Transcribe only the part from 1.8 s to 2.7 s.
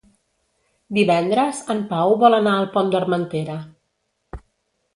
Pau vol anar al